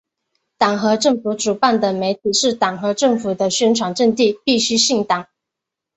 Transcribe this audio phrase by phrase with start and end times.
[0.57, 5.27] 党和政府主办的媒体是党和政府的宣传阵地，必须姓党。